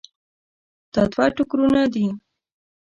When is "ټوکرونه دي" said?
1.35-2.05